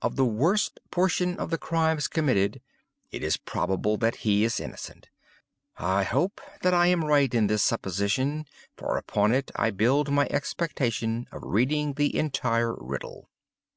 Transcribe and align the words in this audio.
Of 0.00 0.14
the 0.14 0.24
worst 0.24 0.78
portion 0.92 1.38
of 1.40 1.50
the 1.50 1.58
crimes 1.58 2.06
committed, 2.06 2.60
it 3.10 3.24
is 3.24 3.36
probable 3.36 3.96
that 3.96 4.18
he 4.22 4.44
is 4.44 4.60
innocent. 4.60 5.08
I 5.76 6.04
hope 6.04 6.40
that 6.62 6.72
I 6.72 6.86
am 6.86 7.04
right 7.04 7.34
in 7.34 7.48
this 7.48 7.64
supposition; 7.64 8.46
for 8.76 8.96
upon 8.96 9.32
it 9.34 9.50
I 9.56 9.70
build 9.72 10.08
my 10.08 10.28
expectation 10.30 11.26
of 11.32 11.42
reading 11.44 11.94
the 11.94 12.14
entire 12.16 12.76
riddle. 12.76 13.28